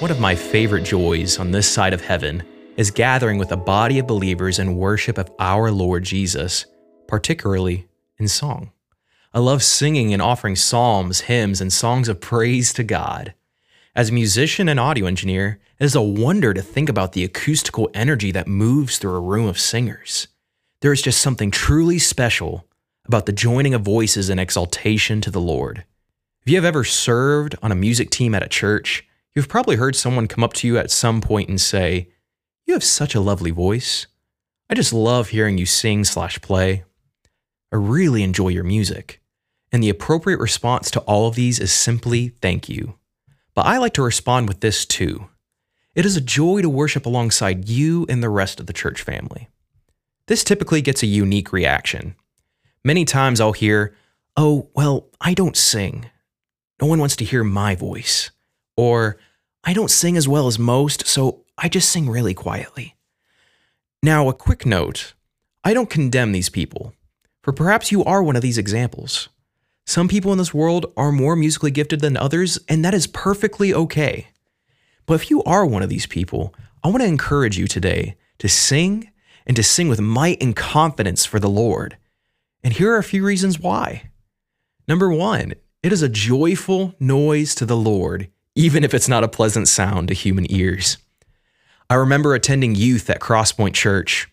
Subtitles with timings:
[0.00, 2.42] One of my favorite joys on this side of heaven
[2.78, 6.64] is gathering with a body of believers in worship of our Lord Jesus,
[7.06, 7.86] particularly
[8.16, 8.72] in song.
[9.34, 13.34] I love singing and offering psalms, hymns, and songs of praise to God.
[13.94, 17.90] As a musician and audio engineer, it is a wonder to think about the acoustical
[17.92, 20.28] energy that moves through a room of singers.
[20.80, 22.66] There is just something truly special
[23.04, 25.84] about the joining of voices in exaltation to the Lord.
[26.40, 29.94] If you have ever served on a music team at a church, You've probably heard
[29.94, 32.08] someone come up to you at some point and say,
[32.66, 34.06] You have such a lovely voice.
[34.68, 36.84] I just love hearing you sing slash play.
[37.72, 39.20] I really enjoy your music.
[39.72, 42.98] And the appropriate response to all of these is simply thank you.
[43.54, 45.28] But I like to respond with this too.
[45.94, 49.48] It is a joy to worship alongside you and the rest of the church family.
[50.26, 52.14] This typically gets a unique reaction.
[52.84, 53.94] Many times I'll hear,
[54.36, 56.08] Oh, well, I don't sing.
[56.80, 58.30] No one wants to hear my voice.
[58.80, 59.18] Or,
[59.62, 62.96] I don't sing as well as most, so I just sing really quietly.
[64.02, 65.12] Now, a quick note
[65.62, 66.94] I don't condemn these people,
[67.42, 69.28] for perhaps you are one of these examples.
[69.86, 73.74] Some people in this world are more musically gifted than others, and that is perfectly
[73.74, 74.28] okay.
[75.04, 78.48] But if you are one of these people, I want to encourage you today to
[78.48, 79.10] sing
[79.46, 81.98] and to sing with might and confidence for the Lord.
[82.64, 84.10] And here are a few reasons why.
[84.88, 89.28] Number one, it is a joyful noise to the Lord even if it's not a
[89.28, 90.98] pleasant sound to human ears.
[91.88, 94.28] I remember attending youth at Crosspoint Church.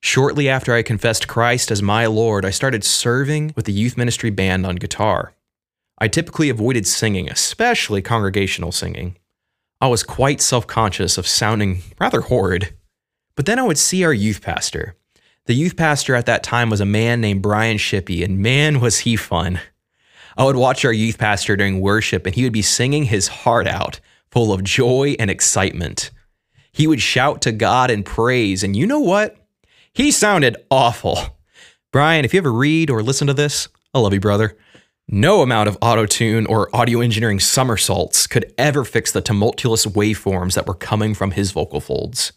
[0.00, 4.30] Shortly after I confessed Christ as my Lord, I started serving with the youth ministry
[4.30, 5.32] band on guitar.
[5.98, 9.16] I typically avoided singing, especially congregational singing.
[9.80, 12.74] I was quite self conscious of sounding rather horrid.
[13.34, 14.96] But then I would see our youth pastor.
[15.46, 19.00] The youth pastor at that time was a man named Brian Shippey, and man, was
[19.00, 19.60] he fun.
[20.36, 23.66] I would watch our youth pastor during worship, and he would be singing his heart
[23.66, 24.00] out,
[24.30, 26.10] full of joy and excitement.
[26.72, 29.36] He would shout to God in praise, and you know what?
[29.92, 31.18] He sounded awful.
[31.92, 34.56] Brian, if you ever read or listen to this, I love you, brother.
[35.08, 40.54] No amount of auto tune or audio engineering somersaults could ever fix the tumultuous waveforms
[40.54, 42.32] that were coming from his vocal folds.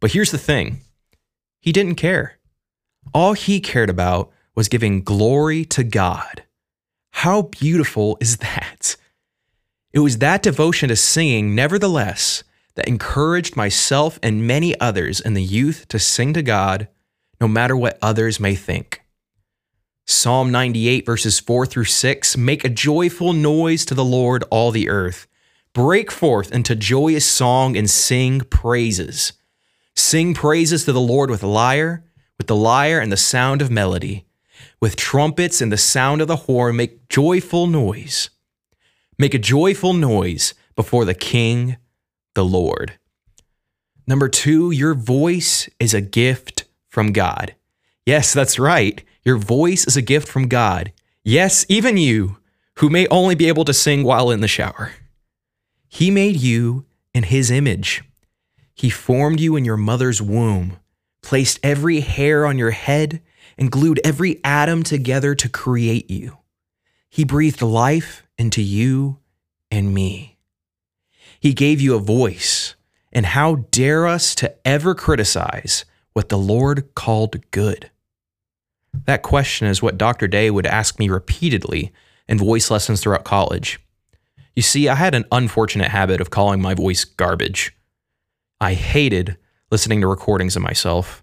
[0.00, 0.80] But here's the thing
[1.60, 2.38] he didn't care.
[3.12, 6.44] All he cared about was giving glory to God.
[7.20, 8.96] How beautiful is that?
[9.92, 12.44] It was that devotion to singing, nevertheless,
[12.76, 16.88] that encouraged myself and many others in the youth to sing to God,
[17.38, 19.02] no matter what others may think.
[20.06, 24.88] Psalm 98, verses 4 through 6 Make a joyful noise to the Lord, all the
[24.88, 25.26] earth.
[25.74, 29.34] Break forth into joyous song and sing praises.
[29.94, 32.02] Sing praises to the Lord with lyre,
[32.38, 34.24] with the lyre and the sound of melody
[34.80, 38.30] with trumpets and the sound of the horn, make joyful noise.
[39.18, 41.76] Make a joyful noise before the King,
[42.34, 42.98] the Lord.
[44.06, 47.54] Number two, your voice is a gift from God.
[48.06, 49.02] Yes, that's right.
[49.24, 50.92] Your voice is a gift from God.
[51.22, 52.38] Yes, even you,
[52.78, 54.92] who may only be able to sing while in the shower.
[55.86, 58.02] He made you in His image.
[58.74, 60.78] He formed you in your mother's womb,
[61.22, 63.20] placed every hair on your head
[63.60, 66.38] and glued every atom together to create you.
[67.10, 69.18] He breathed life into you
[69.70, 70.38] and me.
[71.38, 72.74] He gave you a voice,
[73.12, 75.84] and how dare us to ever criticize
[76.14, 77.90] what the Lord called good?
[79.06, 80.26] That question is what Dr.
[80.26, 81.92] Day would ask me repeatedly
[82.28, 83.78] in voice lessons throughout college.
[84.56, 87.74] You see, I had an unfortunate habit of calling my voice garbage.
[88.60, 89.36] I hated
[89.70, 91.22] listening to recordings of myself.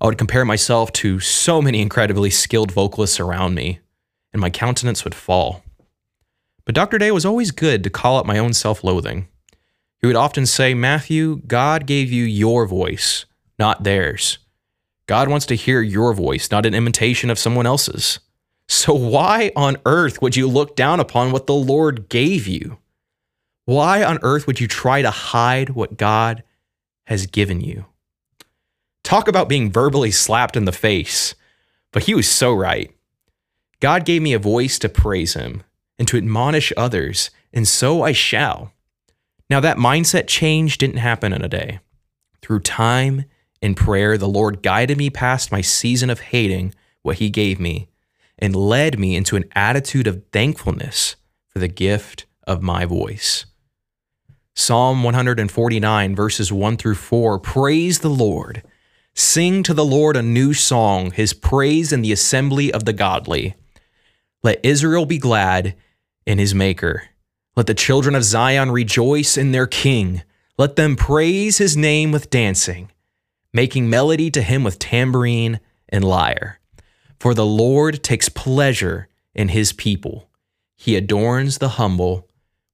[0.00, 3.80] I would compare myself to so many incredibly skilled vocalists around me,
[4.32, 5.64] and my countenance would fall.
[6.64, 6.98] But Dr.
[6.98, 9.26] Day was always good to call out my own self loathing.
[10.00, 13.24] He would often say, Matthew, God gave you your voice,
[13.58, 14.38] not theirs.
[15.06, 18.20] God wants to hear your voice, not an imitation of someone else's.
[18.68, 22.78] So why on earth would you look down upon what the Lord gave you?
[23.64, 26.44] Why on earth would you try to hide what God
[27.06, 27.86] has given you?
[29.08, 31.34] Talk about being verbally slapped in the face.
[31.92, 32.94] But he was so right.
[33.80, 35.62] God gave me a voice to praise him
[35.98, 38.74] and to admonish others, and so I shall.
[39.48, 41.80] Now, that mindset change didn't happen in a day.
[42.42, 43.24] Through time
[43.62, 47.88] and prayer, the Lord guided me past my season of hating what he gave me
[48.38, 51.16] and led me into an attitude of thankfulness
[51.46, 53.46] for the gift of my voice.
[54.54, 58.62] Psalm 149, verses 1 through 4 Praise the Lord.
[59.18, 63.56] Sing to the Lord a new song, his praise in the assembly of the godly.
[64.44, 65.74] Let Israel be glad
[66.24, 67.08] in his Maker.
[67.56, 70.22] Let the children of Zion rejoice in their king.
[70.56, 72.92] Let them praise his name with dancing,
[73.52, 76.60] making melody to him with tambourine and lyre.
[77.18, 80.30] For the Lord takes pleasure in his people.
[80.76, 82.28] He adorns the humble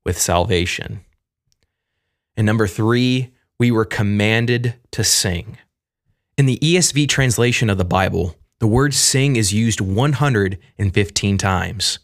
[0.05, 1.07] with salvation.
[2.37, 5.57] And number three, we were commanded to sing.
[6.37, 12.01] In the ESV translation of the Bible, the word sing is used 115 times.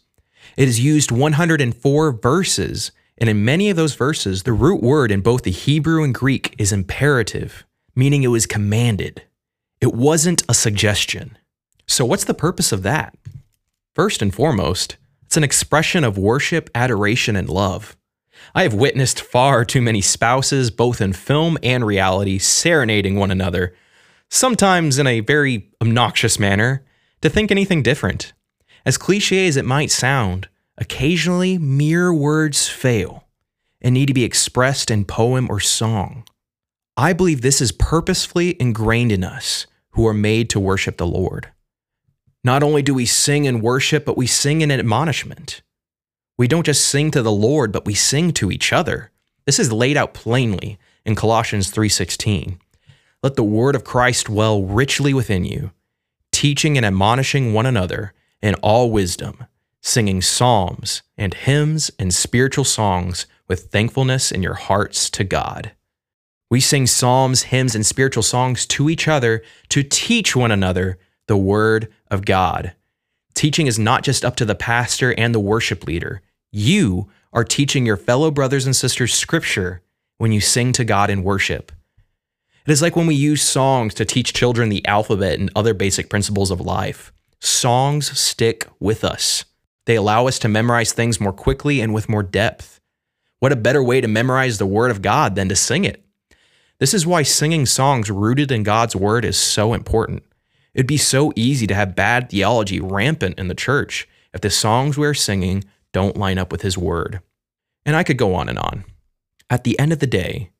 [0.55, 5.19] It is used 104 verses, and in many of those verses, the root word in
[5.19, 9.21] both the Hebrew and Greek is imperative, meaning it was commanded.
[9.81, 11.37] It wasn't a suggestion.
[11.85, 13.17] So, what's the purpose of that?
[13.93, 14.95] First and foremost,
[15.25, 17.97] it's an expression of worship, adoration, and love.
[18.55, 23.75] I have witnessed far too many spouses, both in film and reality, serenading one another,
[24.31, 26.83] sometimes in a very obnoxious manner,
[27.21, 28.33] to think anything different.
[28.85, 30.47] As cliche as it might sound,
[30.77, 33.27] occasionally mere words fail
[33.81, 36.23] and need to be expressed in poem or song.
[36.97, 41.49] I believe this is purposefully ingrained in us who are made to worship the Lord.
[42.43, 45.61] Not only do we sing in worship, but we sing in admonishment.
[46.37, 49.11] We don't just sing to the Lord, but we sing to each other.
[49.45, 52.59] This is laid out plainly in Colossians 3:16.
[53.23, 55.71] Let the word of Christ dwell richly within you,
[56.31, 59.45] teaching and admonishing one another in all wisdom,
[59.79, 65.71] singing psalms and hymns and spiritual songs with thankfulness in your hearts to God.
[66.49, 70.97] We sing psalms, hymns, and spiritual songs to each other to teach one another
[71.27, 72.73] the Word of God.
[73.35, 76.21] Teaching is not just up to the pastor and the worship leader.
[76.51, 79.81] You are teaching your fellow brothers and sisters Scripture
[80.17, 81.71] when you sing to God in worship.
[82.65, 86.09] It is like when we use songs to teach children the alphabet and other basic
[86.09, 87.11] principles of life.
[87.39, 89.45] Songs stick with us.
[89.85, 92.79] They allow us to memorize things more quickly and with more depth.
[93.39, 96.05] What a better way to memorize the Word of God than to sing it?
[96.77, 100.23] This is why singing songs rooted in God's Word is so important.
[100.75, 104.97] It'd be so easy to have bad theology rampant in the church if the songs
[104.97, 105.63] we're singing
[105.93, 107.21] don't line up with His Word.
[107.87, 108.85] And I could go on and on.
[109.49, 110.51] At the end of the day,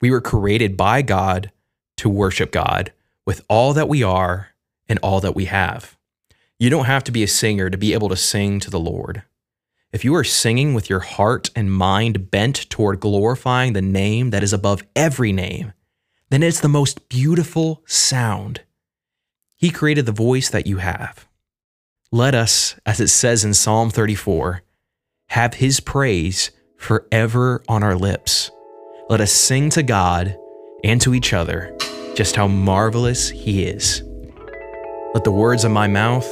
[0.00, 1.50] we were created by God
[1.98, 2.92] to worship God
[3.26, 4.48] with all that we are
[4.88, 5.96] and all that we have.
[6.58, 9.22] You don't have to be a singer to be able to sing to the Lord.
[9.92, 14.42] If you are singing with your heart and mind bent toward glorifying the name that
[14.42, 15.72] is above every name,
[16.28, 18.60] then it's the most beautiful sound.
[19.56, 21.26] He created the voice that you have.
[22.12, 24.62] Let us, as it says in Psalm 34,
[25.30, 28.50] have his praise forever on our lips.
[29.10, 30.38] Let us sing to God
[30.84, 31.76] and to each other
[32.14, 34.04] just how marvelous he is.
[35.14, 36.28] Let the words of my mouth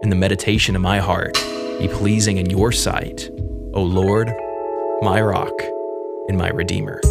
[0.00, 1.34] and the meditation of my heart
[1.78, 3.28] be pleasing in your sight,
[3.74, 4.28] O Lord,
[5.02, 5.52] my rock
[6.28, 7.02] and my redeemer.